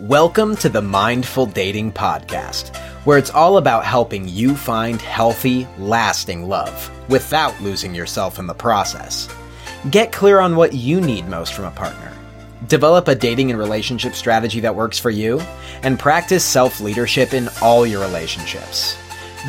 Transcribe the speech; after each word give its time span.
Welcome 0.00 0.56
to 0.56 0.68
the 0.68 0.82
Mindful 0.82 1.46
Dating 1.46 1.92
Podcast, 1.92 2.76
where 3.04 3.16
it's 3.16 3.30
all 3.30 3.58
about 3.58 3.84
helping 3.84 4.26
you 4.26 4.56
find 4.56 5.00
healthy, 5.00 5.68
lasting 5.78 6.48
love 6.48 6.90
without 7.08 7.60
losing 7.60 7.94
yourself 7.94 8.40
in 8.40 8.48
the 8.48 8.54
process. 8.54 9.28
Get 9.92 10.10
clear 10.10 10.40
on 10.40 10.56
what 10.56 10.72
you 10.72 11.00
need 11.00 11.28
most 11.28 11.54
from 11.54 11.66
a 11.66 11.70
partner. 11.70 12.12
Develop 12.66 13.06
a 13.06 13.14
dating 13.14 13.50
and 13.50 13.58
relationship 13.58 14.16
strategy 14.16 14.58
that 14.58 14.74
works 14.74 14.98
for 14.98 15.10
you, 15.10 15.40
and 15.84 15.96
practice 15.96 16.44
self 16.44 16.80
leadership 16.80 17.32
in 17.32 17.48
all 17.62 17.86
your 17.86 18.00
relationships. 18.00 18.96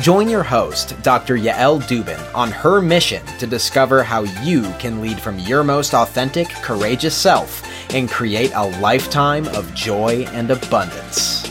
Join 0.00 0.28
your 0.28 0.44
host, 0.44 0.94
Dr. 1.02 1.36
Yael 1.36 1.82
Dubin, 1.88 2.22
on 2.36 2.52
her 2.52 2.80
mission 2.80 3.26
to 3.40 3.48
discover 3.48 4.04
how 4.04 4.22
you 4.44 4.62
can 4.78 5.00
lead 5.00 5.18
from 5.18 5.40
your 5.40 5.64
most 5.64 5.92
authentic, 5.92 6.48
courageous 6.50 7.16
self 7.16 7.65
and 7.90 8.08
create 8.08 8.52
a 8.54 8.66
lifetime 8.80 9.46
of 9.48 9.72
joy 9.74 10.24
and 10.32 10.50
abundance. 10.50 11.46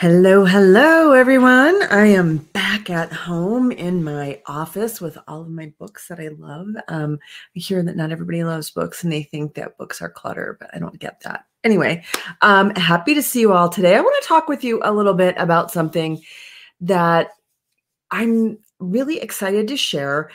Hello, 0.00 0.46
hello, 0.46 1.12
everyone. 1.12 1.82
I 1.90 2.06
am 2.06 2.38
back 2.38 2.88
at 2.88 3.12
home 3.12 3.70
in 3.70 4.02
my 4.02 4.40
office 4.46 4.98
with 4.98 5.18
all 5.28 5.42
of 5.42 5.50
my 5.50 5.74
books 5.78 6.08
that 6.08 6.18
I 6.18 6.28
love. 6.28 6.68
Um, 6.88 7.18
I 7.54 7.58
hear 7.58 7.82
that 7.82 7.96
not 7.96 8.10
everybody 8.10 8.42
loves 8.42 8.70
books 8.70 9.04
and 9.04 9.12
they 9.12 9.24
think 9.24 9.52
that 9.56 9.76
books 9.76 10.00
are 10.00 10.08
clutter, 10.08 10.56
but 10.58 10.70
I 10.72 10.78
don't 10.78 10.98
get 10.98 11.20
that. 11.24 11.44
Anyway, 11.62 12.02
um, 12.40 12.70
happy 12.70 13.14
to 13.14 13.22
see 13.22 13.40
you 13.40 13.52
all 13.52 13.68
today. 13.68 13.94
I 13.94 14.00
want 14.00 14.22
to 14.22 14.28
talk 14.28 14.48
with 14.48 14.64
you 14.64 14.80
a 14.82 14.92
little 14.92 15.14
bit 15.14 15.34
about 15.38 15.70
something 15.70 16.22
that 16.80 17.30
I'm 18.10 18.58
really 18.78 19.20
excited 19.20 19.68
to 19.68 19.76
share 19.76 20.30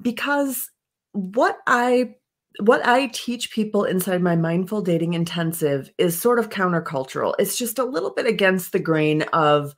because 0.00 0.70
what 1.12 1.58
I 1.66 2.14
what 2.60 2.86
I 2.86 3.08
teach 3.08 3.50
people 3.50 3.84
inside 3.84 4.22
my 4.22 4.36
mindful 4.36 4.80
dating 4.80 5.14
intensive 5.14 5.90
is 5.98 6.20
sort 6.20 6.38
of 6.38 6.50
countercultural. 6.50 7.34
It's 7.38 7.58
just 7.58 7.80
a 7.80 7.84
little 7.84 8.12
bit 8.12 8.26
against 8.26 8.70
the 8.70 8.78
grain 8.78 9.22
of 9.32 9.74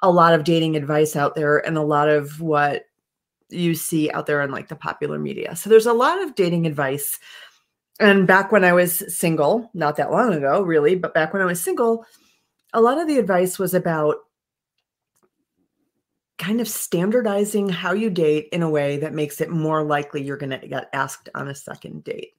a 0.00 0.10
lot 0.10 0.34
of 0.34 0.44
dating 0.44 0.76
advice 0.76 1.16
out 1.16 1.34
there 1.34 1.58
and 1.66 1.76
a 1.76 1.82
lot 1.82 2.08
of 2.08 2.40
what 2.40 2.84
you 3.48 3.74
see 3.74 4.10
out 4.12 4.26
there 4.26 4.42
in 4.42 4.52
like 4.52 4.68
the 4.68 4.76
popular 4.76 5.18
media. 5.18 5.56
So 5.56 5.68
there's 5.68 5.86
a 5.86 5.92
lot 5.92 6.22
of 6.22 6.36
dating 6.36 6.66
advice. 6.66 7.18
And 8.00 8.26
back 8.26 8.50
when 8.50 8.64
I 8.64 8.72
was 8.72 9.14
single, 9.14 9.70
not 9.74 9.96
that 9.96 10.10
long 10.10 10.32
ago, 10.32 10.62
really, 10.62 10.94
but 10.94 11.12
back 11.12 11.34
when 11.34 11.42
I 11.42 11.46
was 11.46 11.62
single, 11.62 12.06
a 12.72 12.80
lot 12.80 12.98
of 12.98 13.06
the 13.06 13.18
advice 13.18 13.58
was 13.58 13.74
about 13.74 14.16
kind 16.38 16.62
of 16.62 16.68
standardizing 16.68 17.68
how 17.68 17.92
you 17.92 18.08
date 18.08 18.48
in 18.52 18.62
a 18.62 18.70
way 18.70 18.96
that 18.96 19.12
makes 19.12 19.42
it 19.42 19.50
more 19.50 19.84
likely 19.84 20.22
you're 20.22 20.38
going 20.38 20.58
to 20.58 20.66
get 20.66 20.88
asked 20.94 21.28
on 21.34 21.48
a 21.48 21.54
second 21.54 22.02
date. 22.02 22.32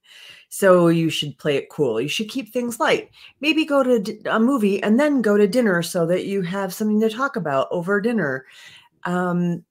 So 0.50 0.88
you 0.88 1.12
should 1.12 1.38
play 1.38 1.58
it 1.58 1.70
cool. 1.70 2.02
You 2.02 2.10
should 2.10 2.28
keep 2.28 2.52
things 2.52 2.80
light. 2.80 3.12
Maybe 3.40 3.64
go 3.64 3.84
to 3.84 4.22
a 4.26 4.40
movie 4.40 4.82
and 4.82 5.00
then 5.00 5.22
go 5.22 5.38
to 5.38 5.48
dinner 5.48 5.84
so 5.84 6.08
that 6.08 6.26
you 6.26 6.42
have 6.42 6.74
something 6.74 7.00
to 7.02 7.10
talk 7.12 7.36
about 7.36 7.68
over 7.70 8.02
dinner. 8.02 8.46
Um, 9.04 9.64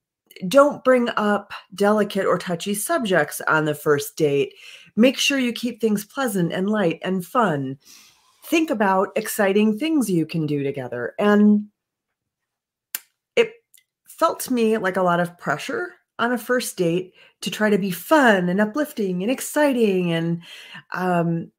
don't 0.47 0.83
bring 0.83 1.09
up 1.17 1.53
delicate 1.73 2.25
or 2.25 2.37
touchy 2.37 2.73
subjects 2.73 3.41
on 3.47 3.65
the 3.65 3.75
first 3.75 4.15
date. 4.17 4.53
Make 4.95 5.17
sure 5.17 5.39
you 5.39 5.53
keep 5.53 5.79
things 5.79 6.05
pleasant 6.05 6.51
and 6.51 6.69
light 6.69 6.99
and 7.03 7.25
fun. 7.25 7.77
Think 8.45 8.69
about 8.69 9.09
exciting 9.15 9.77
things 9.77 10.09
you 10.09 10.25
can 10.25 10.45
do 10.45 10.63
together. 10.63 11.13
And 11.17 11.67
it 13.35 13.51
felt 14.07 14.41
to 14.41 14.53
me 14.53 14.77
like 14.77 14.97
a 14.97 15.03
lot 15.03 15.19
of 15.19 15.37
pressure 15.37 15.93
on 16.19 16.31
a 16.31 16.37
first 16.37 16.77
date 16.77 17.13
to 17.41 17.49
try 17.49 17.69
to 17.69 17.77
be 17.77 17.91
fun 17.91 18.49
and 18.49 18.61
uplifting 18.61 19.23
and 19.23 19.31
exciting 19.31 20.11
and 20.11 20.41
um, 20.93 21.51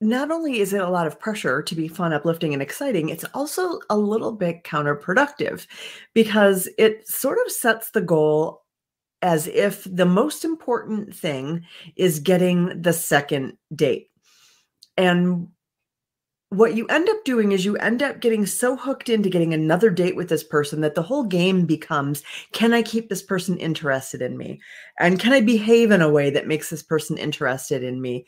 not 0.00 0.30
only 0.30 0.60
is 0.60 0.72
it 0.72 0.80
a 0.80 0.88
lot 0.88 1.06
of 1.06 1.18
pressure 1.18 1.62
to 1.62 1.74
be 1.74 1.88
fun 1.88 2.12
uplifting 2.12 2.52
and 2.52 2.62
exciting 2.62 3.08
it's 3.08 3.24
also 3.34 3.78
a 3.90 3.96
little 3.96 4.32
bit 4.32 4.64
counterproductive 4.64 5.66
because 6.12 6.68
it 6.78 7.06
sort 7.08 7.38
of 7.44 7.52
sets 7.52 7.90
the 7.90 8.00
goal 8.00 8.62
as 9.22 9.46
if 9.46 9.84
the 9.84 10.04
most 10.04 10.44
important 10.44 11.14
thing 11.14 11.64
is 11.96 12.18
getting 12.18 12.80
the 12.80 12.92
second 12.92 13.56
date 13.74 14.10
and 14.96 15.48
what 16.54 16.74
you 16.74 16.86
end 16.86 17.08
up 17.08 17.24
doing 17.24 17.52
is 17.52 17.64
you 17.64 17.76
end 17.76 18.02
up 18.02 18.20
getting 18.20 18.46
so 18.46 18.76
hooked 18.76 19.08
into 19.08 19.28
getting 19.28 19.52
another 19.52 19.90
date 19.90 20.14
with 20.14 20.28
this 20.28 20.44
person 20.44 20.80
that 20.82 20.94
the 20.94 21.02
whole 21.02 21.24
game 21.24 21.66
becomes 21.66 22.22
can 22.52 22.72
I 22.72 22.82
keep 22.82 23.08
this 23.08 23.22
person 23.22 23.56
interested 23.58 24.22
in 24.22 24.36
me? 24.36 24.60
And 25.00 25.18
can 25.18 25.32
I 25.32 25.40
behave 25.40 25.90
in 25.90 26.00
a 26.00 26.08
way 26.08 26.30
that 26.30 26.46
makes 26.46 26.70
this 26.70 26.82
person 26.82 27.18
interested 27.18 27.82
in 27.82 28.00
me? 28.00 28.26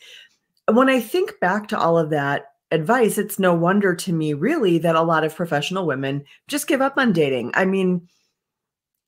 When 0.72 0.88
I 0.88 1.00
think 1.00 1.38
back 1.41 1.69
to 1.69 1.78
all 1.78 1.99
of 1.99 2.10
that 2.10 2.53
advice, 2.71 3.19
it's 3.19 3.38
no 3.38 3.54
wonder 3.54 3.94
to 3.94 4.12
me, 4.12 4.34
really, 4.34 4.78
that 4.78 4.97
a 4.97 5.03
lot 5.03 5.25
of 5.25 5.34
professional 5.34 5.87
women 5.87 6.25
just 6.49 6.66
give 6.66 6.81
up 6.81 6.94
on 6.97 7.12
dating. 7.12 7.53
I 7.54 7.65
mean, 7.65 8.09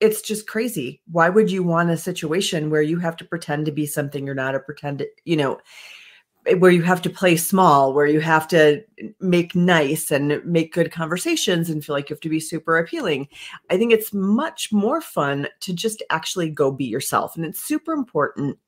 it's 0.00 0.22
just 0.22 0.46
crazy. 0.46 1.02
Why 1.10 1.28
would 1.28 1.50
you 1.50 1.64
want 1.64 1.90
a 1.90 1.96
situation 1.96 2.70
where 2.70 2.82
you 2.82 2.98
have 2.98 3.16
to 3.16 3.24
pretend 3.24 3.66
to 3.66 3.72
be 3.72 3.86
something 3.86 4.24
you're 4.24 4.34
not 4.34 4.54
or 4.54 4.60
pretend 4.60 4.98
to, 4.98 5.08
you 5.24 5.36
know? 5.36 5.58
Eh, 6.46 6.54
where 6.54 6.70
you 6.70 6.82
have 6.82 7.02
to 7.02 7.10
play 7.10 7.36
small, 7.36 7.92
where 7.92 8.06
you 8.06 8.20
have 8.20 8.48
to 8.48 8.82
make 9.20 9.54
nice 9.54 10.10
and 10.10 10.40
make 10.44 10.72
good 10.72 10.92
conversations 10.92 11.68
and 11.68 11.84
feel 11.84 11.94
like 11.94 12.08
you 12.08 12.14
have 12.14 12.20
to 12.20 12.28
be 12.28 12.40
super 12.40 12.78
appealing. 12.78 13.28
I 13.70 13.76
think 13.76 13.92
it's 13.92 14.12
much 14.12 14.72
more 14.72 15.00
fun 15.00 15.48
to 15.60 15.72
just 15.72 16.02
actually 16.10 16.50
go 16.50 16.70
be 16.70 16.84
yourself. 16.84 17.36
And 17.36 17.44
it's 17.44 17.60
super 17.60 17.92
important. 17.92 18.58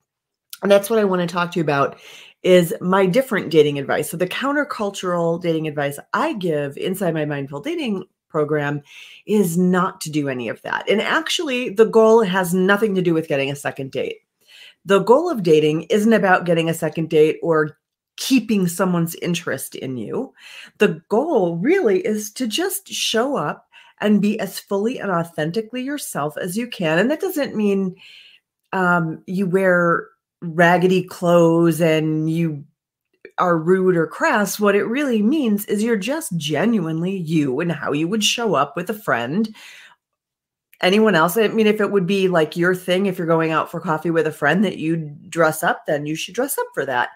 And 0.63 0.71
that's 0.71 0.91
what 0.91 0.99
I 0.99 1.05
want 1.05 1.23
to 1.23 1.33
talk 1.33 1.53
to 1.53 1.59
you 1.59 1.63
about 1.63 1.99
is 2.43 2.75
my 2.81 3.07
different 3.07 3.51
dating 3.51 3.79
advice. 3.79 4.11
So 4.11 4.17
the 4.17 4.27
countercultural 4.27 5.41
dating 5.41 5.69
advice 5.69 5.99
I 6.13 6.33
give 6.35 6.77
inside 6.77 7.15
my 7.15 7.25
mindful 7.25 7.61
dating 7.61 8.05
program 8.29 8.81
is 9.27 9.59
not 9.59 10.01
to 10.01 10.11
do 10.11 10.29
any 10.29 10.49
of 10.49 10.63
that. 10.63 10.89
And 10.89 11.01
actually 11.01 11.71
the 11.71 11.85
goal 11.85 12.23
has 12.23 12.55
nothing 12.55 12.95
to 12.95 13.03
do 13.03 13.13
with 13.13 13.29
getting 13.29 13.51
a 13.51 13.57
second 13.57 13.91
date 13.91 14.19
the 14.85 15.01
goal 15.01 15.31
of 15.31 15.43
dating 15.43 15.83
isn't 15.85 16.13
about 16.13 16.47
getting 16.47 16.69
a 16.69 16.75
second 16.75 17.11
date 17.11 17.39
or 17.43 17.77
keeping 18.17 18.69
someone's 18.69 19.15
interest 19.17 19.75
in 19.75 19.97
you. 19.97 20.33
The 20.79 21.03
goal 21.09 21.57
really 21.57 22.01
is 22.01 22.31
to 22.33 22.47
just 22.47 22.89
show 22.89 23.37
up 23.37 23.69
and 24.01 24.23
be 24.23 24.39
as 24.41 24.59
fully 24.59 24.99
and 24.99 25.11
authentically 25.11 25.83
yourself 25.83 26.37
as 26.39 26.57
you 26.57 26.67
can. 26.67 26.99
And 26.99 27.11
that 27.11 27.21
doesn't 27.21 27.55
mean 27.55 27.97
um, 28.73 29.23
you 29.27 29.47
wear 29.47 30.09
raggedy 30.43 31.03
clothes 31.03 31.81
and 31.81 32.31
you 32.31 32.65
are 33.39 33.59
rude 33.59 33.97
or 33.97 34.07
crass. 34.07 34.61
What 34.61 34.75
it 34.75 34.85
really 34.85 35.23
means 35.23 35.65
is 35.67 35.83
you're 35.83 35.97
just 35.97 36.37
genuinely 36.37 37.17
you 37.17 37.61
and 37.61 37.73
how 37.73 37.93
you 37.93 38.09
would 38.09 38.25
show 38.25 38.55
up 38.55 38.77
with 38.77 38.91
a 38.91 38.95
friend. 38.95 39.55
Anyone 40.83 41.15
else? 41.15 41.37
I 41.37 41.49
mean 41.49 41.67
if 41.67 41.81
it 41.81 41.91
would 41.91 42.07
be 42.07 42.29
like 42.29 42.57
your 42.57 42.75
thing 42.75 43.07
if 43.07 43.19
you're 43.19 43.27
going 43.27 43.51
out 43.51 43.71
for 43.71 43.81
coffee 43.81 44.11
with 44.11 44.27
a 44.27 44.33
friend 44.33 44.65
that 44.65 44.79
you 44.79 44.97
dress 45.29 45.63
up 45.63 45.85
then 45.87 46.07
you 46.07 46.15
should 46.15 46.35
dress 46.35 46.57
up 46.57 46.67
for 46.75 46.87
that. 46.87 47.11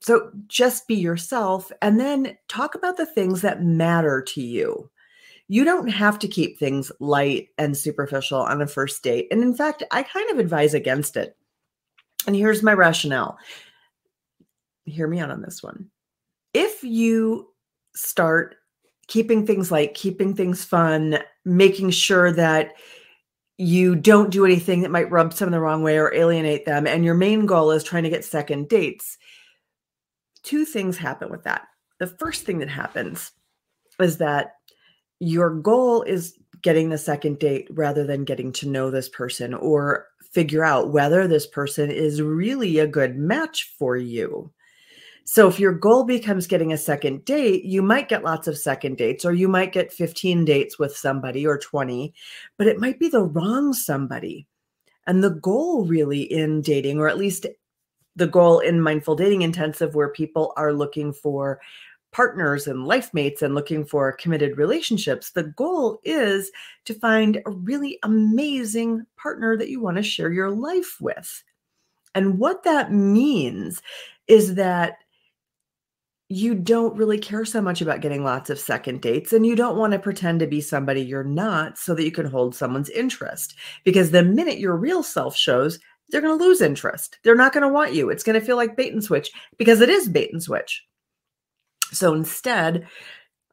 So 0.00 0.30
just 0.46 0.86
be 0.86 0.94
yourself 0.94 1.72
and 1.82 1.98
then 1.98 2.36
talk 2.48 2.74
about 2.76 2.96
the 2.96 3.06
things 3.06 3.40
that 3.42 3.64
matter 3.64 4.22
to 4.22 4.40
you. 4.40 4.90
You 5.48 5.64
don't 5.64 5.88
have 5.88 6.18
to 6.20 6.28
keep 6.28 6.58
things 6.58 6.92
light 7.00 7.48
and 7.58 7.76
superficial 7.76 8.40
on 8.40 8.62
a 8.62 8.66
first 8.66 9.02
date. 9.02 9.28
And 9.30 9.42
in 9.42 9.54
fact 9.54 9.82
i 9.90 10.02
kind 10.02 10.30
of 10.30 10.38
advise 10.38 10.74
against 10.74 11.16
it 11.16 11.35
and 12.26 12.36
here's 12.36 12.62
my 12.62 12.72
rationale 12.72 13.38
hear 14.84 15.08
me 15.08 15.18
out 15.18 15.30
on 15.30 15.42
this 15.42 15.62
one 15.62 15.90
if 16.54 16.82
you 16.82 17.48
start 17.94 18.56
keeping 19.08 19.46
things 19.46 19.70
light, 19.70 19.94
keeping 19.94 20.34
things 20.34 20.64
fun, 20.64 21.18
making 21.44 21.90
sure 21.90 22.32
that 22.32 22.74
you 23.58 23.94
don't 23.94 24.30
do 24.30 24.44
anything 24.44 24.82
that 24.82 24.90
might 24.90 25.10
rub 25.10 25.32
someone 25.32 25.52
the 25.52 25.60
wrong 25.60 25.82
way 25.82 25.98
or 25.98 26.12
alienate 26.12 26.66
them. 26.66 26.86
And 26.86 27.04
your 27.04 27.14
main 27.14 27.46
goal 27.46 27.70
is 27.70 27.84
trying 27.84 28.02
to 28.02 28.10
get 28.10 28.24
second 28.24 28.68
dates. 28.68 29.16
Two 30.42 30.64
things 30.64 30.98
happen 30.98 31.30
with 31.30 31.44
that. 31.44 31.66
The 31.98 32.06
first 32.06 32.44
thing 32.44 32.58
that 32.58 32.68
happens 32.68 33.32
is 34.00 34.18
that 34.18 34.52
your 35.18 35.50
goal 35.50 36.02
is 36.02 36.38
getting 36.66 36.88
the 36.88 36.98
second 36.98 37.38
date 37.38 37.68
rather 37.70 38.02
than 38.02 38.24
getting 38.24 38.50
to 38.50 38.68
know 38.68 38.90
this 38.90 39.08
person 39.08 39.54
or 39.54 40.08
figure 40.32 40.64
out 40.64 40.90
whether 40.90 41.28
this 41.28 41.46
person 41.46 41.92
is 41.92 42.20
really 42.20 42.80
a 42.80 42.88
good 42.88 43.16
match 43.16 43.72
for 43.78 43.96
you. 43.96 44.52
So 45.22 45.46
if 45.46 45.60
your 45.60 45.70
goal 45.70 46.02
becomes 46.02 46.48
getting 46.48 46.72
a 46.72 46.76
second 46.76 47.24
date, 47.24 47.64
you 47.64 47.82
might 47.82 48.08
get 48.08 48.24
lots 48.24 48.48
of 48.48 48.58
second 48.58 48.96
dates, 48.96 49.24
or 49.24 49.32
you 49.32 49.46
might 49.46 49.72
get 49.72 49.92
15 49.92 50.44
dates 50.44 50.76
with 50.76 50.96
somebody 50.96 51.46
or 51.46 51.56
20, 51.56 52.12
but 52.58 52.66
it 52.66 52.80
might 52.80 52.98
be 52.98 53.08
the 53.08 53.22
wrong 53.22 53.72
somebody. 53.72 54.48
And 55.06 55.22
the 55.22 55.30
goal 55.30 55.84
really 55.84 56.22
in 56.22 56.62
dating, 56.62 56.98
or 56.98 57.08
at 57.08 57.16
least 57.16 57.46
the 58.16 58.26
goal 58.26 58.58
in 58.58 58.80
mindful 58.80 59.14
dating 59.14 59.42
intensive, 59.42 59.94
where 59.94 60.08
people 60.08 60.52
are 60.56 60.72
looking 60.72 61.12
for 61.12 61.60
partners 62.16 62.66
and 62.66 62.86
life 62.86 63.12
mates 63.12 63.42
and 63.42 63.54
looking 63.54 63.84
for 63.84 64.10
committed 64.10 64.56
relationships. 64.56 65.32
The 65.32 65.42
goal 65.42 66.00
is 66.02 66.50
to 66.86 66.94
find 66.94 67.42
a 67.44 67.50
really 67.50 67.98
amazing 68.04 69.04
partner 69.18 69.54
that 69.58 69.68
you 69.68 69.82
want 69.82 69.98
to 69.98 70.02
share 70.02 70.32
your 70.32 70.50
life 70.50 70.96
with. 70.98 71.44
And 72.14 72.38
what 72.38 72.62
that 72.62 72.90
means 72.90 73.82
is 74.28 74.54
that 74.54 74.94
you 76.30 76.54
don't 76.54 76.96
really 76.96 77.18
care 77.18 77.44
so 77.44 77.60
much 77.60 77.82
about 77.82 78.00
getting 78.00 78.24
lots 78.24 78.48
of 78.48 78.58
second 78.58 79.02
dates 79.02 79.34
and 79.34 79.44
you 79.46 79.54
don't 79.54 79.76
want 79.76 79.92
to 79.92 79.98
pretend 79.98 80.40
to 80.40 80.46
be 80.46 80.62
somebody 80.62 81.02
you're 81.02 81.22
not 81.22 81.76
so 81.76 81.94
that 81.94 82.04
you 82.04 82.10
can 82.10 82.24
hold 82.24 82.54
someone's 82.54 82.88
interest 82.90 83.54
because 83.84 84.10
the 84.10 84.24
minute 84.24 84.58
your 84.58 84.74
real 84.74 85.02
self 85.02 85.36
shows 85.36 85.78
they're 86.08 86.22
going 86.22 86.36
to 86.36 86.44
lose 86.44 86.60
interest 86.60 87.20
they're 87.22 87.36
not 87.36 87.52
going 87.52 87.62
to 87.62 87.68
want 87.68 87.92
you 87.92 88.10
it's 88.10 88.24
going 88.24 88.38
to 88.38 88.44
feel 88.44 88.56
like 88.56 88.74
bait 88.76 88.92
and 88.92 89.04
switch 89.04 89.30
because 89.56 89.80
it 89.80 89.88
is 89.88 90.08
bait 90.08 90.32
and 90.32 90.42
switch 90.42 90.84
so 91.92 92.14
instead 92.14 92.86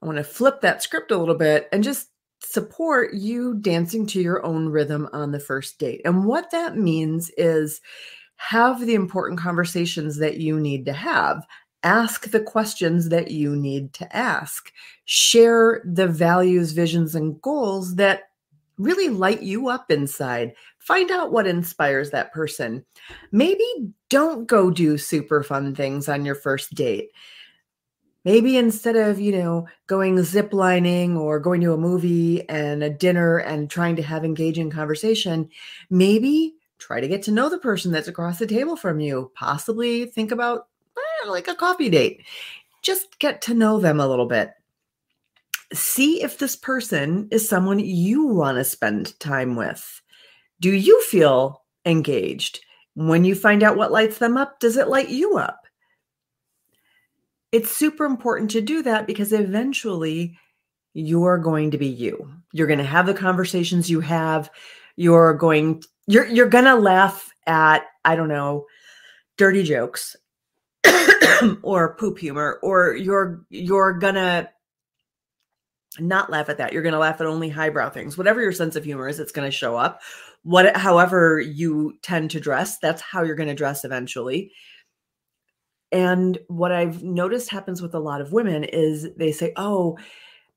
i 0.02 0.06
want 0.06 0.18
to 0.18 0.24
flip 0.24 0.62
that 0.62 0.82
script 0.82 1.12
a 1.12 1.18
little 1.18 1.36
bit 1.36 1.68
and 1.72 1.84
just 1.84 2.10
support 2.42 3.14
you 3.14 3.56
dancing 3.56 4.06
to 4.06 4.22
your 4.22 4.46
own 4.46 4.68
rhythm 4.68 5.08
on 5.14 5.32
the 5.32 5.40
first 5.40 5.80
date 5.80 6.02
and 6.06 6.26
what 6.26 6.52
that 6.52 6.78
means 6.78 7.32
is 7.38 7.82
have 8.36 8.86
the 8.86 8.96
important 8.96 9.40
conversations 9.40 10.18
that 10.18 10.38
you 10.38 10.60
need 10.60 10.86
to 10.86 10.94
have 10.94 11.46
ask 11.84 12.32
the 12.32 12.40
questions 12.40 13.10
that 13.10 13.32
you 13.32 13.56
need 13.56 13.94
to 13.94 14.16
ask, 14.16 14.72
share 15.06 15.82
the 15.86 16.08
values, 16.08 16.72
visions, 16.72 17.14
and 17.14 17.42
goals 17.42 17.96
that 17.96 18.24
really 18.78 19.10
light 19.10 19.44
you 19.44 19.70
up 19.70 19.92
inside. 19.92 20.54
Find 20.80 21.12
out 21.12 21.32
what 21.32 21.48
inspires 21.48 22.10
that 22.12 22.34
person. 22.34 22.84
Maybe 23.32 23.66
don't 24.10 24.48
go 24.48 24.72
do 24.72 24.98
super 24.98 25.44
fun 25.44 25.76
things 25.76 26.10
on 26.10 26.26
your 26.26 26.36
first 26.36 26.74
date. 26.74 27.12
Maybe 28.26 28.58
instead 28.58 28.96
of, 28.96 29.20
you 29.20 29.34
know, 29.34 29.68
going 29.88 30.16
ziplining 30.16 31.18
or 31.18 31.40
going 31.40 31.60
to 31.62 31.74
a 31.74 31.78
movie 31.78 32.48
and 32.48 32.82
a 32.82 32.90
dinner 32.90 33.38
and 33.38 33.70
trying 33.70 33.98
to 33.98 34.02
have 34.02 34.24
engaging 34.24 34.70
conversation, 34.70 35.50
maybe 35.90 36.56
try 36.78 37.02
to 37.02 37.08
get 37.08 37.24
to 37.24 37.32
know 37.32 37.50
the 37.50 37.58
person 37.58 37.92
that's 37.92 38.08
across 38.08 38.40
the 38.40 38.48
table 38.48 38.76
from 38.76 39.00
you. 39.00 39.32
Possibly 39.36 40.06
think 40.06 40.32
about 40.32 40.68
eh, 40.98 41.30
like 41.30 41.48
a 41.48 41.56
coffee 41.56 41.90
date. 41.90 42.26
Just 42.82 43.20
get 43.20 43.42
to 43.44 43.54
know 43.54 43.80
them 43.80 44.00
a 44.00 44.08
little 44.08 44.28
bit. 44.28 44.52
See 45.74 46.22
if 46.22 46.38
this 46.38 46.56
person 46.56 47.28
is 47.32 47.48
someone 47.48 47.80
you 47.80 48.26
want 48.28 48.58
to 48.58 48.64
spend 48.64 49.20
time 49.20 49.56
with. 49.56 50.02
Do 50.60 50.72
you 50.72 51.02
feel 51.04 51.64
engaged? 51.86 52.62
When 52.96 53.26
you 53.26 53.36
find 53.36 53.64
out 53.64 53.76
what 53.76 53.92
lights 53.92 54.20
them 54.20 54.38
up, 54.38 54.60
does 54.60 54.78
it 54.78 54.88
light 54.88 55.10
you 55.10 55.38
up? 55.38 55.63
It's 57.54 57.72
super 57.72 58.04
important 58.04 58.52
to 58.52 58.62
do 58.62 58.82
that 58.82 59.08
because 59.08 59.32
eventually 59.32 60.38
you're 60.94 61.38
going 61.38 61.72
to 61.72 61.78
be 61.78 61.88
you. 61.88 62.30
You're 62.52 62.68
going 62.68 62.80
to 62.80 62.86
have 62.86 63.06
the 63.06 63.14
conversations 63.14 63.90
you 63.90 64.02
have. 64.02 64.50
You're 64.98 65.34
going 65.36 65.84
you're 66.08 66.28
you're 66.28 66.50
going 66.50 66.66
to 66.66 66.76
laugh 66.76 67.32
at 67.48 67.84
I 68.04 68.18
don't 68.18 68.28
know 68.28 68.66
dirty 69.38 69.64
jokes 69.64 70.16
or 71.62 71.96
poop 71.96 72.20
humor 72.20 72.60
or 72.62 72.96
you're 72.96 73.46
you're 73.50 73.94
gonna 73.94 74.50
not 76.00 76.30
laugh 76.30 76.50
at 76.50 76.58
that 76.58 76.74
you're 76.74 76.84
gonna 76.84 77.00
laugh 77.00 77.20
at 77.20 77.28
only 77.28 77.50
highbrow 77.50 77.90
things 77.90 78.18
whatever 78.18 78.42
your 78.42 78.52
sense 78.52 78.76
of 78.76 78.84
humor 78.84 79.08
is 79.08 79.20
it's 79.20 79.32
gonna 79.32 79.52
show 79.52 79.76
up 79.76 80.02
what 80.44 80.76
however 80.76 81.40
you 81.40 81.94
tend 82.02 82.32
to 82.32 82.40
dress 82.40 82.78
that's 82.80 83.02
how 83.02 83.24
you're 83.24 83.36
gonna 83.36 83.56
dress 83.56 83.86
eventually 83.86 84.52
and 85.94 86.38
what 86.48 86.72
i've 86.72 87.02
noticed 87.04 87.50
happens 87.50 87.82
with 87.82 87.94
a 87.94 88.00
lot 88.00 88.20
of 88.20 88.34
women 88.34 88.64
is 88.66 89.08
they 89.16 89.32
say 89.32 89.54
oh 89.56 89.98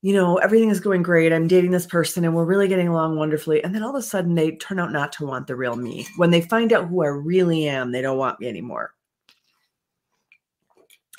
you 0.02 0.12
know 0.12 0.36
everything 0.38 0.70
is 0.70 0.80
going 0.80 1.02
great 1.02 1.32
i'm 1.32 1.46
dating 1.46 1.70
this 1.70 1.86
person 1.86 2.24
and 2.24 2.34
we're 2.34 2.44
really 2.44 2.66
getting 2.66 2.88
along 2.88 3.16
wonderfully 3.16 3.62
and 3.62 3.74
then 3.74 3.82
all 3.82 3.90
of 3.90 3.96
a 3.96 4.02
sudden 4.02 4.34
they 4.34 4.52
turn 4.52 4.80
out 4.80 4.90
not 4.90 5.12
to 5.12 5.26
want 5.26 5.46
the 5.46 5.54
real 5.54 5.76
me 5.76 6.06
when 6.16 6.30
they 6.30 6.40
find 6.40 6.72
out 6.72 6.88
who 6.88 7.04
i 7.04 7.06
really 7.06 7.68
am 7.68 7.92
they 7.92 8.02
don't 8.02 8.18
want 8.18 8.40
me 8.40 8.48
anymore 8.48 8.92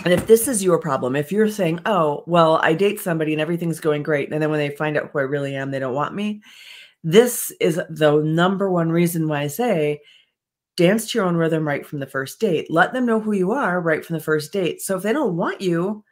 and 0.06 0.14
if 0.14 0.28
this 0.28 0.48
is 0.48 0.64
your 0.64 0.78
problem, 0.78 1.16
if 1.16 1.32
you're 1.32 1.50
saying, 1.50 1.80
oh, 1.88 2.24
well, 2.28 2.60
I 2.62 2.74
date 2.74 3.00
somebody 3.00 3.34
and 3.34 3.42
everything's 3.42 3.80
going 3.80 4.04
great. 4.04 4.32
And 4.32 4.42
then 4.42 4.52
when 4.52 4.60
they 4.60 4.70
find 4.70 4.96
out 4.96 5.10
who 5.12 5.20
I 5.20 5.24
really 5.24 5.56
am, 5.56 5.72
they 5.72 5.80
don't 5.80 5.96
want 5.96 6.14
me. 6.14 6.42
This 7.04 7.52
is 7.60 7.82
the 7.90 8.22
number 8.24 8.70
one 8.70 8.92
reason 8.92 9.28
why 9.28 9.42
I 9.42 9.48
say 9.48 10.02
dance 10.78 11.12
to 11.12 11.18
your 11.18 11.28
own 11.28 11.36
rhythm 11.36 11.68
right 11.68 11.86
from 11.86 12.00
the 12.00 12.08
first 12.08 12.40
date. 12.40 12.68
Let 12.70 12.94
them 12.94 13.06
know 13.06 13.20
who 13.20 13.34
you 13.34 13.52
are 13.52 13.82
right 13.82 14.06
from 14.06 14.16
the 14.16 14.24
first 14.24 14.54
date. 14.54 14.82
So 14.82 14.96
if 14.96 15.04
they 15.04 15.12
don't 15.12 15.36
want 15.36 15.60
you, 15.60 16.06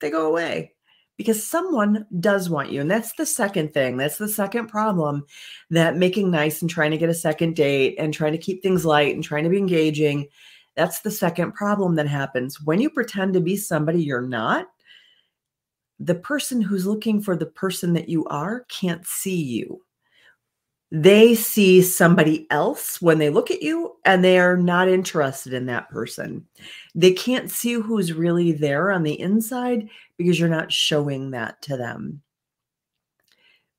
they 0.00 0.10
go 0.10 0.26
away 0.28 0.72
because 1.16 1.44
someone 1.44 2.06
does 2.20 2.48
want 2.48 2.70
you. 2.70 2.80
And 2.80 2.90
that's 2.90 3.14
the 3.14 3.26
second 3.26 3.74
thing. 3.74 3.96
That's 3.96 4.18
the 4.18 4.28
second 4.28 4.68
problem 4.68 5.24
that 5.70 5.96
making 5.96 6.30
nice 6.30 6.62
and 6.62 6.70
trying 6.70 6.92
to 6.92 6.98
get 6.98 7.08
a 7.08 7.14
second 7.14 7.56
date 7.56 7.96
and 7.98 8.14
trying 8.14 8.32
to 8.32 8.38
keep 8.38 8.62
things 8.62 8.84
light 8.84 9.14
and 9.14 9.24
trying 9.24 9.44
to 9.44 9.50
be 9.50 9.58
engaging 9.58 10.28
that's 10.74 11.00
the 11.00 11.10
second 11.10 11.52
problem 11.52 11.96
that 11.96 12.08
happens. 12.08 12.60
When 12.60 12.80
you 12.80 12.90
pretend 12.90 13.34
to 13.34 13.40
be 13.40 13.56
somebody 13.56 14.02
you're 14.02 14.26
not, 14.26 14.68
the 15.98 16.14
person 16.14 16.60
who's 16.60 16.86
looking 16.86 17.20
for 17.20 17.36
the 17.36 17.46
person 17.46 17.92
that 17.92 18.08
you 18.08 18.24
are 18.26 18.64
can't 18.68 19.06
see 19.06 19.40
you. 19.40 19.82
They 20.94 21.34
see 21.34 21.80
somebody 21.80 22.46
else 22.50 23.00
when 23.00 23.18
they 23.18 23.30
look 23.30 23.50
at 23.50 23.62
you 23.62 23.96
and 24.04 24.22
they 24.22 24.38
are 24.38 24.56
not 24.56 24.88
interested 24.88 25.54
in 25.54 25.66
that 25.66 25.88
person. 25.88 26.46
They 26.94 27.12
can't 27.12 27.50
see 27.50 27.72
who's 27.72 28.12
really 28.12 28.52
there 28.52 28.92
on 28.92 29.02
the 29.02 29.18
inside 29.18 29.88
because 30.18 30.38
you're 30.38 30.48
not 30.50 30.70
showing 30.70 31.30
that 31.30 31.60
to 31.62 31.76
them 31.76 32.22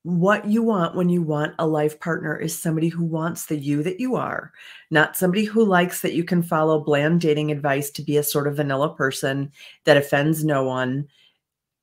what 0.04 0.46
you 0.46 0.62
want 0.62 0.96
when 0.96 1.08
you 1.08 1.22
want 1.22 1.56
a 1.60 1.66
life 1.66 1.98
partner 2.00 2.38
is 2.38 2.58
somebody 2.58 2.90
who 2.90 3.06
wants 3.06 3.46
the 3.46 3.56
you 3.56 3.82
that 3.84 4.02
you 4.02 4.16
are, 4.16 4.52
not 4.92 5.16
somebody 5.16 5.46
who 5.46 5.64
likes 5.64 6.02
that 6.02 6.14
you 6.14 6.26
can 6.26 6.44
follow 6.44 6.80
bland 6.80 7.22
dating 7.22 7.52
advice 7.52 7.90
to 7.90 8.02
be 8.02 8.18
a 8.18 8.24
sort 8.24 8.48
of 8.48 8.58
vanilla 8.58 8.94
person 8.94 9.50
that 9.86 9.96
offends 9.96 10.44
no 10.44 10.66
one. 10.66 11.08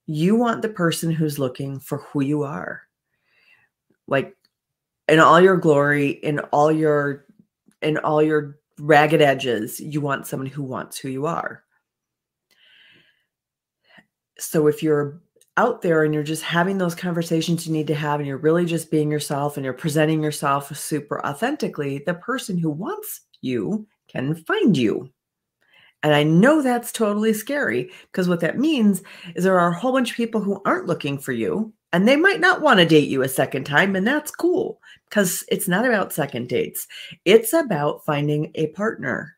You 0.06 0.36
want 0.36 0.60
the 0.60 0.68
person 0.68 1.10
who's 1.10 1.38
looking 1.38 1.80
for 1.80 1.98
who 1.98 2.20
you 2.20 2.42
are. 2.42 2.82
Like 4.06 4.36
in 5.10 5.18
all 5.18 5.40
your 5.40 5.56
glory, 5.56 6.10
in 6.10 6.38
all 6.52 6.72
your 6.72 7.26
in 7.82 7.98
all 7.98 8.22
your 8.22 8.58
ragged 8.78 9.20
edges, 9.20 9.80
you 9.80 10.00
want 10.00 10.26
someone 10.26 10.48
who 10.48 10.62
wants 10.62 10.98
who 10.98 11.08
you 11.08 11.26
are. 11.26 11.64
So 14.38 14.66
if 14.68 14.82
you're 14.82 15.20
out 15.56 15.82
there 15.82 16.04
and 16.04 16.14
you're 16.14 16.22
just 16.22 16.42
having 16.42 16.78
those 16.78 16.94
conversations 16.94 17.66
you 17.66 17.72
need 17.72 17.88
to 17.88 17.94
have 17.94 18.20
and 18.20 18.26
you're 18.26 18.38
really 18.38 18.64
just 18.64 18.90
being 18.90 19.10
yourself 19.10 19.56
and 19.56 19.64
you're 19.64 19.74
presenting 19.74 20.22
yourself 20.22 20.74
super 20.76 21.24
authentically, 21.26 22.02
the 22.06 22.14
person 22.14 22.56
who 22.56 22.70
wants 22.70 23.22
you 23.42 23.86
can 24.08 24.34
find 24.34 24.76
you. 24.76 25.10
And 26.02 26.14
I 26.14 26.22
know 26.22 26.62
that's 26.62 26.92
totally 26.92 27.34
scary 27.34 27.90
because 28.10 28.28
what 28.28 28.40
that 28.40 28.58
means 28.58 29.02
is 29.34 29.44
there 29.44 29.60
are 29.60 29.70
a 29.70 29.78
whole 29.78 29.92
bunch 29.92 30.10
of 30.10 30.16
people 30.16 30.40
who 30.40 30.62
aren't 30.64 30.86
looking 30.86 31.18
for 31.18 31.32
you 31.32 31.74
and 31.92 32.06
they 32.06 32.16
might 32.16 32.40
not 32.40 32.60
want 32.60 32.78
to 32.78 32.86
date 32.86 33.08
you 33.08 33.22
a 33.22 33.28
second 33.28 33.64
time. 33.64 33.96
And 33.96 34.06
that's 34.06 34.30
cool 34.30 34.80
because 35.08 35.44
it's 35.48 35.68
not 35.68 35.84
about 35.84 36.12
second 36.12 36.48
dates, 36.48 36.86
it's 37.24 37.52
about 37.52 38.04
finding 38.04 38.52
a 38.54 38.68
partner 38.68 39.36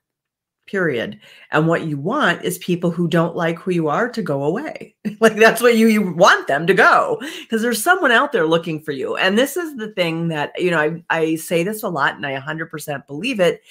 period. 0.67 1.19
And 1.51 1.67
what 1.67 1.87
you 1.87 1.99
want 1.99 2.45
is 2.45 2.59
people 2.59 2.91
who 2.91 3.09
don't 3.09 3.37
like 3.37 3.59
who 3.59 3.73
you 3.73 3.89
are 3.89 4.09
to 4.09 4.23
go 4.23 4.45
away. 4.45 4.95
like 5.21 5.37
that's 5.37 5.61
what 5.61 5.77
you, 5.77 5.89
you 5.89 6.13
want 6.13 6.47
them 6.47 6.67
to 6.67 6.75
go 6.75 7.19
because 7.41 7.63
there's 7.63 7.83
someone 7.83 8.13
out 8.13 8.33
there 8.33 8.47
looking 8.47 8.81
for 8.81 8.93
you. 8.93 9.17
And 9.17 9.37
this 9.37 9.57
is 9.57 9.77
the 9.77 9.93
thing 9.93 10.29
that, 10.29 10.53
you 10.59 10.71
know, 10.71 10.79
I, 10.79 11.03
I 11.11 11.35
say 11.37 11.63
this 11.63 11.83
a 11.83 11.89
lot 11.89 12.17
and 12.17 12.27
I 12.27 12.39
100% 12.39 13.07
believe 13.07 13.41
it. 13.41 13.63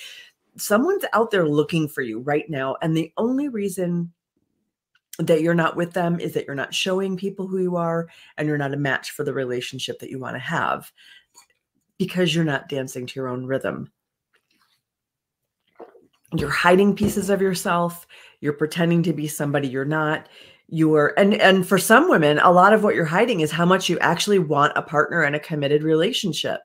Someone's 0.57 1.05
out 1.13 1.31
there 1.31 1.47
looking 1.47 1.87
for 1.87 2.01
you 2.01 2.19
right 2.19 2.49
now. 2.49 2.75
And 2.81 2.95
the 2.95 3.11
only 3.17 3.47
reason 3.47 4.11
that 5.19 5.41
you're 5.41 5.53
not 5.53 5.75
with 5.75 5.93
them 5.93 6.19
is 6.19 6.33
that 6.33 6.45
you're 6.45 6.55
not 6.55 6.73
showing 6.73 7.17
people 7.17 7.47
who 7.47 7.59
you 7.59 7.75
are 7.75 8.07
and 8.37 8.47
you're 8.47 8.57
not 8.57 8.73
a 8.73 8.77
match 8.77 9.11
for 9.11 9.23
the 9.23 9.33
relationship 9.33 9.99
that 9.99 10.09
you 10.09 10.19
want 10.19 10.35
to 10.35 10.39
have 10.39 10.91
because 11.97 12.33
you're 12.33 12.43
not 12.43 12.69
dancing 12.69 13.05
to 13.05 13.19
your 13.19 13.27
own 13.27 13.45
rhythm. 13.45 13.91
You're 16.35 16.49
hiding 16.49 16.95
pieces 16.95 17.29
of 17.29 17.41
yourself 17.41 18.07
you're 18.41 18.53
pretending 18.53 19.03
to 19.03 19.13
be 19.13 19.27
somebody 19.27 19.67
you're 19.67 19.85
not 19.85 20.27
you're 20.67 21.13
and 21.17 21.35
and 21.35 21.67
for 21.67 21.77
some 21.77 22.09
women 22.09 22.39
a 22.39 22.51
lot 22.51 22.73
of 22.73 22.83
what 22.83 22.95
you're 22.95 23.05
hiding 23.05 23.39
is 23.39 23.51
how 23.51 23.65
much 23.65 23.87
you 23.87 23.97
actually 23.99 24.39
want 24.39 24.73
a 24.75 24.81
partner 24.81 25.21
and 25.21 25.35
a 25.35 25.39
committed 25.39 25.83
relationship. 25.83 26.61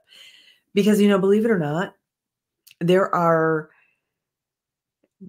Because 0.75 1.01
you 1.01 1.09
know 1.09 1.19
believe 1.19 1.45
it 1.45 1.51
or 1.51 1.59
not 1.59 1.95
there 2.81 3.15
are 3.15 3.71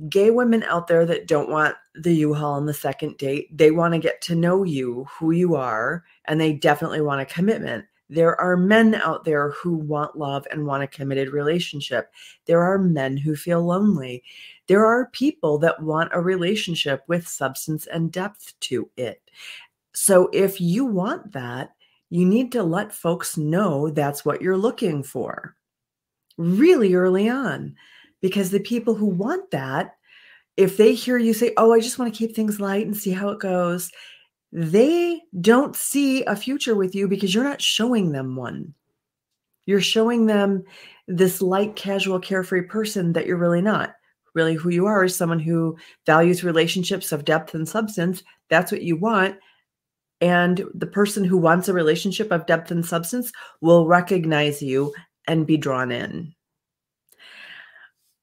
gay 0.10 0.32
women 0.32 0.63
out 0.63 0.88
there 0.88 1.06
that 1.06 1.27
don't 1.27 1.50
want 1.50 1.75
the 1.96 2.13
u-haul 2.13 2.53
on 2.53 2.65
the 2.65 2.74
second 2.74 3.17
date 3.17 3.48
they 3.56 3.72
want 3.72 3.94
to 3.94 4.00
get 4.00 4.20
to 4.22 4.36
know 4.36 4.63
you 4.63 5.06
who 5.10 5.32
you 5.32 5.56
are 5.56 6.03
and 6.25 6.39
they 6.41 6.53
definitely 6.53 7.01
want 7.01 7.22
a 7.22 7.25
commitment 7.25 7.86
There 8.10 8.39
are 8.39 8.56
men 8.56 8.96
out 8.96 9.25
there 9.25 9.51
who 9.51 9.75
want 9.75 10.17
love 10.17 10.48
and 10.50 10.65
want 10.65 10.84
a 10.84 10.88
committed 10.88 11.29
relationship. 11.29 12.12
There 12.46 12.62
are 12.62 12.77
men 12.77 13.17
who 13.17 13.36
feel 13.36 13.65
lonely. 13.65 14.24
There 14.67 14.86
are 14.86 15.10
people 15.12 15.58
that 15.60 15.82
want 15.82 16.12
a 16.13 16.22
relationship 16.22 17.03
with 17.08 17.27
substance 17.27 17.86
and 17.88 18.12
depth 18.12 18.53
to 18.62 18.89
it. 18.96 19.22
So 19.94 20.29
if 20.32 20.62
you 20.62 20.86
want 20.86 21.34
that, 21.34 21.75
you 22.10 22.25
need 22.25 22.51
to 22.53 22.63
let 22.63 22.94
folks 22.94 23.36
know 23.36 23.89
that's 23.89 24.24
what 24.24 24.41
you're 24.41 24.58
looking 24.58 25.03
for 25.03 25.56
really 26.38 26.94
early 26.94 27.27
on. 27.27 27.75
Because 28.22 28.52
the 28.52 28.60
people 28.60 28.96
who 28.96 29.06
want 29.06 29.52
that, 29.52 29.96
if 30.56 30.78
they 30.78 30.94
hear 30.94 31.18
you 31.18 31.34
say, 31.34 31.54
Oh, 31.58 31.74
I 31.74 31.80
just 31.80 32.00
want 32.00 32.14
to 32.14 32.18
keep 32.18 32.36
things 32.36 32.60
light 32.60 32.86
and 32.86 32.98
see 32.98 33.12
how 33.12 33.30
it 33.30 33.40
goes, 33.40 33.92
they 34.52 35.22
don't 35.40 35.76
see 35.76 36.24
a 36.24 36.36
future 36.36 36.76
with 36.76 36.96
you 36.96 37.08
because 37.08 37.34
you're 37.34 37.44
not 37.44 37.62
showing 37.62 38.12
them 38.12 38.36
one. 38.36 38.74
You're 39.66 39.82
showing 39.82 40.26
them 40.26 40.64
this 41.08 41.42
light, 41.42 41.76
casual, 41.76 42.20
carefree 42.20 42.64
person 42.64 43.14
that 43.14 43.28
you're 43.28 43.38
really 43.38 43.62
not. 43.62 43.94
Really, 44.34 44.54
who 44.54 44.70
you 44.70 44.86
are 44.86 45.04
is 45.04 45.16
someone 45.16 45.40
who 45.40 45.78
values 46.06 46.44
relationships 46.44 47.12
of 47.12 47.26
depth 47.26 47.54
and 47.54 47.68
substance. 47.68 48.24
That's 48.50 48.72
what 48.72 48.84
you 48.84 48.96
want. 48.96 49.36
And 50.22 50.64
the 50.74 50.88
person 50.88 51.24
who 51.24 51.38
wants 51.38 51.68
a 51.68 51.74
relationship 51.74 52.32
of 52.32 52.46
depth 52.46 52.72
and 52.72 52.86
substance 52.86 53.32
will 53.62 53.88
recognize 53.88 54.62
you 54.62 54.94
and 55.28 55.46
be 55.46 55.58
drawn 55.58 55.92
in. 55.92 56.34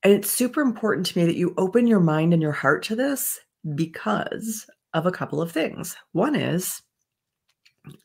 And 0.04 0.12
it's 0.12 0.30
super 0.30 0.60
important 0.60 1.06
to 1.06 1.18
me 1.18 1.24
that 1.24 1.36
you 1.36 1.54
open 1.56 1.86
your 1.86 2.00
mind 2.00 2.34
and 2.34 2.42
your 2.42 2.52
heart 2.52 2.82
to 2.84 2.96
this 2.96 3.40
because 3.74 4.66
of 4.92 5.06
a 5.06 5.12
couple 5.12 5.40
of 5.40 5.50
things. 5.50 5.96
One 6.12 6.36
is 6.36 6.82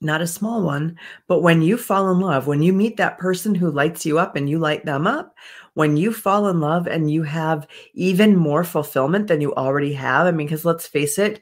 not 0.02 0.22
a 0.22 0.28
small 0.28 0.64
one, 0.64 0.98
but 1.28 1.42
when 1.42 1.62
you 1.62 1.78
fall 1.78 2.10
in 2.12 2.20
love, 2.20 2.48
when 2.48 2.62
you 2.62 2.74
meet 2.74 2.98
that 2.98 3.18
person 3.18 3.54
who 3.54 3.70
lights 3.70 4.06
you 4.06 4.18
up 4.18 4.36
and 4.36 4.50
you 4.50 4.60
light 4.60 4.86
them 4.86 5.08
up, 5.08 5.36
when 5.74 5.98
you 5.98 6.14
fall 6.14 6.48
in 6.48 6.60
love 6.62 6.88
and 6.88 7.12
you 7.12 7.24
have 7.24 7.68
even 7.94 8.36
more 8.36 8.64
fulfillment 8.64 9.28
than 9.28 9.42
you 9.42 9.54
already 9.56 9.94
have, 9.94 10.26
I 10.26 10.32
mean, 10.32 10.48
because 10.48 10.66
let's 10.66 10.88
face 10.88 11.18
it, 11.18 11.42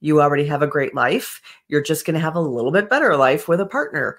you 0.00 0.20
already 0.20 0.46
have 0.46 0.62
a 0.62 0.68
great 0.68 0.94
life. 0.94 1.40
You're 1.68 1.82
just 1.82 2.04
going 2.04 2.14
to 2.14 2.20
have 2.20 2.36
a 2.36 2.40
little 2.40 2.70
bit 2.70 2.90
better 2.90 3.16
life 3.16 3.48
with 3.48 3.60
a 3.60 3.66
partner. 3.66 4.18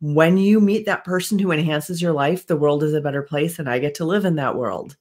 When 0.00 0.38
you 0.38 0.60
meet 0.60 0.86
that 0.86 1.04
person 1.04 1.38
who 1.38 1.52
enhances 1.52 2.00
your 2.00 2.12
life, 2.12 2.46
the 2.46 2.56
world 2.56 2.82
is 2.82 2.94
a 2.94 3.00
better 3.00 3.22
place, 3.22 3.58
and 3.58 3.68
I 3.68 3.78
get 3.78 3.94
to 3.96 4.04
live 4.04 4.24
in 4.24 4.36
that 4.36 4.56
world. 4.56 4.96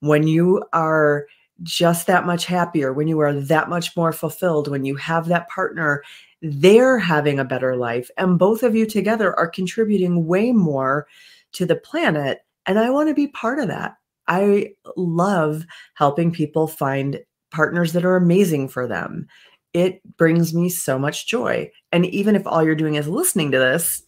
When 0.00 0.26
you 0.26 0.64
are 0.72 1.26
just 1.62 2.06
that 2.06 2.24
much 2.24 2.46
happier, 2.46 2.92
when 2.92 3.08
you 3.08 3.18
are 3.20 3.32
that 3.32 3.68
much 3.68 3.96
more 3.96 4.12
fulfilled, 4.12 4.68
when 4.68 4.84
you 4.84 4.96
have 4.96 5.26
that 5.26 5.48
partner, 5.48 6.02
they're 6.40 6.98
having 6.98 7.38
a 7.38 7.44
better 7.44 7.76
life. 7.76 8.10
And 8.16 8.38
both 8.38 8.62
of 8.62 8.74
you 8.74 8.86
together 8.86 9.38
are 9.38 9.48
contributing 9.48 10.26
way 10.26 10.52
more 10.52 11.06
to 11.52 11.66
the 11.66 11.76
planet. 11.76 12.44
And 12.64 12.78
I 12.78 12.90
want 12.90 13.08
to 13.08 13.14
be 13.14 13.28
part 13.28 13.58
of 13.58 13.68
that. 13.68 13.96
I 14.28 14.72
love 14.96 15.64
helping 15.94 16.30
people 16.30 16.68
find 16.68 17.20
partners 17.50 17.92
that 17.94 18.04
are 18.04 18.16
amazing 18.16 18.68
for 18.68 18.86
them. 18.86 19.26
It 19.72 20.00
brings 20.16 20.54
me 20.54 20.68
so 20.68 20.98
much 20.98 21.26
joy. 21.26 21.70
And 21.92 22.06
even 22.06 22.36
if 22.36 22.46
all 22.46 22.62
you're 22.62 22.74
doing 22.74 22.94
is 22.94 23.08
listening 23.08 23.50
to 23.52 23.58
this 23.58 24.02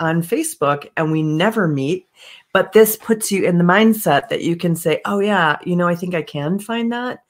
on 0.00 0.22
Facebook 0.22 0.88
and 0.96 1.10
we 1.10 1.22
never 1.22 1.68
meet, 1.68 2.08
but 2.52 2.72
this 2.72 2.96
puts 2.96 3.30
you 3.30 3.44
in 3.44 3.58
the 3.58 3.64
mindset 3.64 4.28
that 4.28 4.42
you 4.42 4.56
can 4.56 4.76
say, 4.76 5.00
oh, 5.04 5.20
yeah, 5.20 5.58
you 5.64 5.76
know, 5.76 5.88
I 5.88 5.94
think 5.94 6.14
I 6.14 6.22
can 6.22 6.58
find 6.58 6.92
that. 6.92 7.24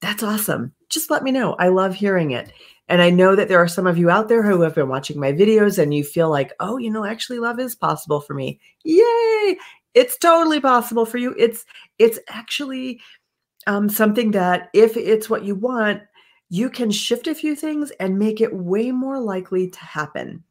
That's 0.00 0.22
awesome. 0.22 0.72
Just 0.88 1.10
let 1.10 1.22
me 1.22 1.32
know. 1.32 1.54
I 1.54 1.68
love 1.68 1.94
hearing 1.94 2.32
it. 2.32 2.52
And 2.88 3.00
I 3.00 3.10
know 3.10 3.34
that 3.34 3.48
there 3.48 3.58
are 3.58 3.68
some 3.68 3.86
of 3.86 3.96
you 3.96 4.10
out 4.10 4.28
there 4.28 4.42
who 4.42 4.60
have 4.60 4.74
been 4.74 4.88
watching 4.88 5.18
my 5.18 5.32
videos 5.32 5.78
and 5.78 5.94
you 5.94 6.04
feel 6.04 6.28
like, 6.28 6.52
oh, 6.60 6.76
you 6.76 6.90
know, 6.90 7.04
actually 7.04 7.38
love 7.38 7.58
is 7.58 7.74
possible 7.74 8.20
for 8.20 8.34
me. 8.34 8.60
Yay! 8.84 9.56
It's 9.94 10.18
totally 10.18 10.60
possible 10.60 11.06
for 11.06 11.18
you. 11.18 11.34
It's 11.38 11.64
it's 11.98 12.18
actually 12.28 13.00
um, 13.66 13.88
something 13.88 14.32
that 14.32 14.68
if 14.74 14.96
it's 14.96 15.30
what 15.30 15.44
you 15.44 15.54
want, 15.54 16.02
you 16.50 16.68
can 16.68 16.90
shift 16.90 17.26
a 17.26 17.34
few 17.34 17.56
things 17.56 17.90
and 17.92 18.18
make 18.18 18.40
it 18.40 18.54
way 18.54 18.90
more 18.90 19.18
likely 19.18 19.70
to 19.70 19.80
happen. 19.80 20.44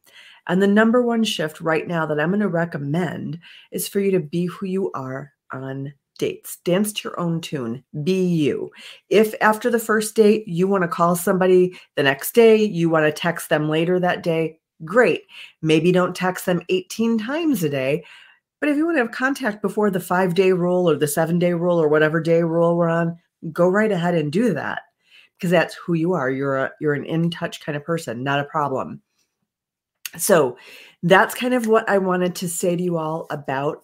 And 0.48 0.62
the 0.62 0.68
number 0.68 1.02
one 1.02 1.24
shift 1.24 1.62
right 1.62 1.88
now 1.88 2.06
that 2.06 2.20
I'm 2.20 2.30
going 2.30 2.42
to 2.42 2.48
recommend 2.48 3.40
is 3.72 3.88
for 3.88 4.00
you 4.00 4.12
to 4.12 4.20
be 4.20 4.46
who 4.46 4.66
you 4.66 4.92
are 4.92 5.32
on 5.52 5.94
dates. 6.20 6.58
Dance 6.64 6.94
to 6.94 7.10
your 7.10 7.20
own 7.20 7.42
tune. 7.42 7.84
Be 8.04 8.26
you. 8.26 8.72
If 9.10 9.34
after 9.42 9.70
the 9.70 9.80
first 9.80 10.16
date 10.16 10.48
you 10.48 10.68
want 10.68 10.84
to 10.84 10.88
call 10.88 11.16
somebody 11.16 11.80
the 11.96 12.04
next 12.04 12.34
day, 12.34 12.64
you 12.64 12.90
want 12.90 13.06
to 13.06 13.12
text 13.12 13.50
them 13.50 13.70
later 13.70 14.00
that 14.00 14.24
day, 14.24 14.60
great. 14.86 15.24
Maybe 15.62 15.92
don't 15.92 16.16
text 16.16 16.46
them 16.46 16.62
18 16.70 17.18
times 17.18 17.64
a 17.64 17.70
day. 17.70 18.04
But 18.60 18.70
if 18.70 18.78
you 18.78 18.86
want 18.86 18.96
to 18.98 19.02
have 19.04 19.12
contact 19.12 19.62
before 19.62 19.92
the 19.92 20.00
five 20.00 20.36
day 20.36 20.54
rule 20.54 20.90
or 20.90 20.96
the 20.96 21.08
seven 21.08 21.40
day 21.40 21.54
rule 21.54 21.82
or 21.82 21.90
whatever 21.90 22.22
day 22.22 22.44
rule 22.44 22.78
we're 22.78 22.90
on, 22.90 23.18
go 23.52 23.68
right 23.68 23.92
ahead 23.92 24.16
and 24.16 24.32
do 24.32 24.54
that 24.54 24.84
because 25.38 25.52
that's 25.52 25.76
who 25.76 25.94
you 25.94 26.14
are. 26.14 26.30
You're 26.30 26.58
a, 26.58 26.72
you're 26.80 26.94
an 26.94 27.06
in 27.06 27.30
touch 27.30 27.60
kind 27.60 27.76
of 27.76 27.84
person, 27.84 28.24
not 28.24 28.40
a 28.40 28.46
problem. 28.46 29.02
So 30.18 30.58
that's 31.02 31.36
kind 31.36 31.54
of 31.54 31.68
what 31.68 31.90
I 31.90 31.98
wanted 31.98 32.36
to 32.36 32.50
say 32.50 32.76
to 32.76 32.84
you 32.84 32.98
all 32.98 33.28
about 33.30 33.84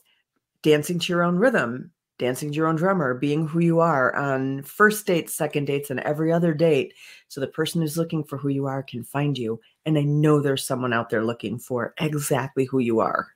dancing 0.61 0.99
to 0.99 1.13
your 1.13 1.23
own 1.23 1.37
rhythm, 1.37 1.91
dancing 2.17 2.51
to 2.51 2.55
your 2.55 2.67
own 2.67 2.75
drummer, 2.75 3.13
being 3.13 3.47
who 3.47 3.59
you 3.59 3.79
are 3.79 4.15
on 4.15 4.61
first 4.63 5.05
dates, 5.05 5.33
second 5.33 5.65
dates, 5.65 5.89
and 5.89 5.99
every 6.01 6.31
other 6.31 6.53
date. 6.53 6.93
So 7.29 7.41
the 7.41 7.47
person 7.47 7.81
who's 7.81 7.97
looking 7.97 8.23
for 8.23 8.37
who 8.37 8.49
you 8.49 8.65
are 8.65 8.83
can 8.83 9.03
find 9.03 9.37
you. 9.37 9.59
And 9.85 9.97
I 9.97 10.03
know 10.03 10.39
there's 10.39 10.65
someone 10.65 10.93
out 10.93 11.09
there 11.09 11.25
looking 11.25 11.57
for 11.57 11.93
exactly 11.99 12.65
who 12.65 12.79
you 12.79 12.99
are. 12.99 13.29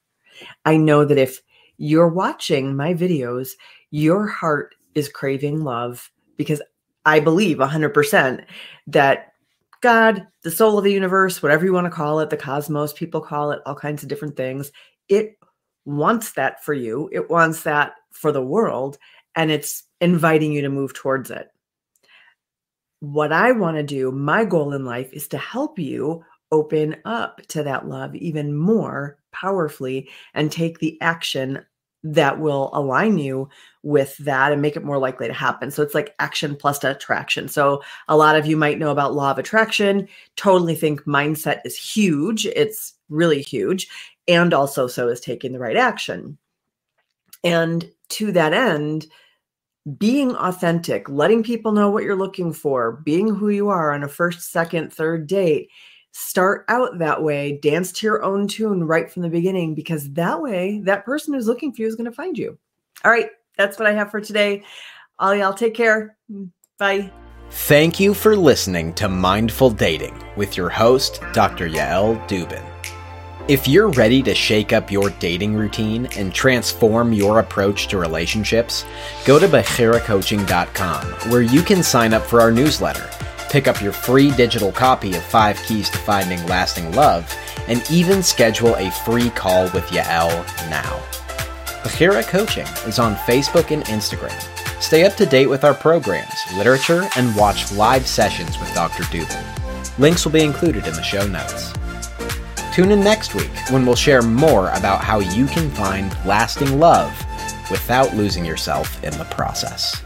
I 0.65 0.77
know 0.77 1.05
that 1.05 1.17
if 1.17 1.41
you're 1.77 2.09
watching 2.09 2.75
my 2.75 2.93
videos, 2.93 3.51
your 3.91 4.27
heart 4.27 4.75
is 4.95 5.09
craving 5.09 5.63
love 5.63 6.12
because 6.38 6.62
I 7.05 7.19
believe 7.19 7.57
100% 7.57 8.45
that 8.88 9.33
God, 9.84 10.25
the 10.44 10.50
soul 10.50 10.78
of 10.78 10.86
the 10.86 10.94
universe, 10.94 11.44
whatever 11.44 11.66
you 11.66 11.74
want 11.74 11.86
to 11.86 11.92
call 11.92 12.22
it, 12.22 12.30
the 12.30 12.38
cosmos, 12.38 12.94
people 12.94 13.20
call 13.20 13.52
it 13.52 13.60
all 13.66 13.75
kinds 13.75 14.02
of 14.02 14.08
different 14.08 14.38
things. 14.38 14.72
It 15.10 15.38
wants 15.84 16.32
that 16.32 16.63
for 16.63 16.74
you. 16.74 17.10
It 17.12 17.30
wants 17.30 17.63
that 17.63 17.96
for 18.13 18.32
the 18.32 18.42
world, 18.42 18.98
and 19.36 19.52
it's 19.52 19.84
inviting 20.00 20.54
you 20.54 20.62
to 20.62 20.70
move 20.70 20.94
towards 20.94 21.30
it. 21.32 21.50
What 23.02 23.34
I 23.34 23.52
want 23.52 23.75
to 23.75 23.84
do, 23.84 24.10
my 24.10 24.46
goal 24.46 24.72
in 24.72 24.86
life 24.86 25.12
is 25.12 25.28
to 25.28 25.38
help 25.38 25.78
you 25.78 26.24
open 26.50 26.96
up 27.04 27.42
to 27.50 27.63
that 27.63 27.86
love 27.86 28.16
even 28.16 28.56
more 28.56 29.18
powerfully 29.34 30.10
and 30.34 30.50
take 30.50 30.80
the 30.80 30.98
action 31.02 31.66
that 32.03 32.39
will 32.39 32.69
align 32.74 33.17
you 33.17 33.50
with 33.81 34.17
that 34.17 34.51
and 34.51 34.62
make 34.62 34.75
it 34.75 34.83
more 34.83 34.98
likely 34.98 35.27
to 35.27 35.33
happen. 35.33 35.72
So 35.72 35.81
it's 35.81 35.95
like 35.95 36.15
action 36.19 36.55
plus 36.55 36.83
attraction. 36.83 37.48
So 37.48 37.81
a 38.07 38.17
lot 38.17 38.36
of 38.36 38.45
you 38.45 38.57
might 38.57 38.79
know 38.79 38.91
about 38.91 39.13
law 39.13 39.31
of 39.31 39.38
attraction, 39.38 40.07
totally 40.36 40.75
think 40.75 41.01
mindset 41.03 41.62
is 41.65 41.77
huge. 41.77 42.45
It's 42.45 42.93
really 43.10 43.41
huge. 43.41 43.88
And 44.27 44.53
also 44.53 44.88
so 44.88 45.07
is 45.10 45.19
taking 45.19 45.53
the 45.53 45.60
right 45.60 45.77
action. 45.77 46.38
And 47.43 47.89
to 48.10 48.31
that 48.31 48.53
end, 48.53 49.07
being 49.98 50.33
authentic, 50.36 51.10
letting 51.10 51.43
people 51.43 51.74
know 51.74 51.89
what 51.89 52.03
you're 52.03 52.15
looking 52.15 52.53
for, 52.53 53.01
being 53.03 53.33
who 53.33 53.50
you 53.50 53.67
are 53.67 53.91
on 53.91 54.03
a 54.03 54.07
first, 54.07 54.51
second, 54.51 54.93
third 54.93 55.27
date 55.27 55.69
start 56.13 56.63
out 56.67 57.00
that 57.00 57.22
way 57.22 57.60
dance 57.62 57.91
to 57.91 58.08
your 58.08 58.24
own 58.24 58.48
tune 58.48 58.84
right 58.84 59.12
from 59.12 59.24
the 59.24 59.29
beginning 59.29 59.74
because 59.75 60.12
that 60.13 60.41
way 60.41 60.79
that 60.86 61.03
person 61.03 61.34
who's 61.34 61.48
looking 61.48 61.74
for 61.74 61.82
you 61.82 61.88
is 61.88 61.96
going 61.96 62.05
to 62.05 62.12
find 62.12 62.38
you. 62.38 62.58
All 63.03 63.12
right 63.12 63.29
that's 63.58 63.77
what 63.77 63.88
i 63.88 63.91
have 63.91 64.12
for 64.12 64.22
today. 64.22 64.63
All 65.20 65.36
y'all 65.36 65.53
take 65.53 65.74
care. 65.74 66.17
Mm, 66.32 66.50
bye. 66.77 67.12
Thank 67.50 68.00
you 68.00 68.13
for 68.15 68.36
listening 68.36 68.93
to 68.93 69.08
mindful 69.08 69.70
dating 69.70 70.24
with 70.36 70.55
your 70.58 70.70
host 70.70 71.22
dr 71.34 71.67
yael 71.70 72.27
dubin. 72.27 72.63
If 73.50 73.67
you're 73.67 73.89
ready 73.89 74.24
to 74.24 74.34
shake 74.34 74.72
up 74.72 74.89
your 74.89 75.10
dating 75.10 75.55
routine 75.55 76.08
and 76.15 76.34
transform 76.34 77.12
your 77.12 77.39
approach 77.39 77.89
to 77.89 77.98
relationships, 77.98 78.86
go 79.25 79.38
to 79.38 79.50
BechiraCoaching.com 79.50 81.29
where 81.29 81.41
you 81.41 81.62
can 81.62 81.84
sign 81.84 82.13
up 82.13 82.24
for 82.24 82.39
our 82.39 82.51
newsletter 82.51 83.10
Pick 83.53 83.67
up 83.67 83.83
your 83.83 83.93
free 83.93 84.31
digital 84.31 84.72
copy 84.72 85.15
of 85.15 85.22
Five 85.22 85.62
Keys 85.67 85.88
to 85.91 86.00
Finding 86.00 86.43
Lasting 86.48 86.91
Love, 86.93 87.31
and 87.67 87.83
even 87.91 88.24
schedule 88.24 88.74
a 88.77 88.89
free 88.89 89.29
call 89.29 89.65
with 89.65 89.86
Yael 89.89 90.31
now. 90.72 91.00
Bechira 91.83 92.27
Coaching 92.27 92.65
is 92.88 92.98
on 92.98 93.13
Facebook 93.13 93.69
and 93.69 93.86
Instagram. 93.86 94.33
Stay 94.81 95.05
up 95.05 95.13
to 95.17 95.27
date 95.27 95.45
with 95.45 95.63
our 95.63 95.75
programs, 95.75 96.33
literature, 96.57 97.07
and 97.15 97.36
watch 97.36 97.72
live 97.74 98.07
sessions 98.07 98.57
with 98.57 98.74
Dr. 98.74 99.03
Dubin. 99.03 100.00
Links 100.00 100.25
will 100.25 100.31
be 100.31 100.41
included 100.41 100.88
in 100.88 100.95
the 100.95 101.03
show 101.03 101.27
notes. 101.27 101.74
Tune 102.74 102.89
in 102.89 103.01
next 103.01 103.36
week 103.36 103.51
when 103.69 103.86
we'll 103.86 103.95
share 103.95 104.24
more 104.24 104.69
about 104.69 105.03
how 105.03 105.19
you 105.19 105.45
can 105.45 105.69
find 105.69 106.12
lasting 106.25 106.79
love 106.79 107.15
without 107.69 108.15
losing 108.15 108.45
yourself 108.45 109.03
in 109.03 109.15
the 109.19 109.25
process. 109.25 110.01